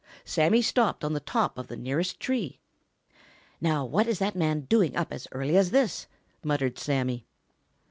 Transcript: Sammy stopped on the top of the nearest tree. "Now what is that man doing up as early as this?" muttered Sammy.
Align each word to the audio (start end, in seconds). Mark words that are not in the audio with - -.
Sammy 0.25 0.63
stopped 0.63 1.03
on 1.03 1.13
the 1.13 1.19
top 1.19 1.59
of 1.59 1.67
the 1.67 1.77
nearest 1.77 2.19
tree. 2.19 2.59
"Now 3.61 3.85
what 3.85 4.07
is 4.07 4.17
that 4.17 4.35
man 4.35 4.61
doing 4.61 4.95
up 4.95 5.13
as 5.13 5.27
early 5.31 5.55
as 5.55 5.69
this?" 5.69 6.07
muttered 6.43 6.79
Sammy. 6.79 7.27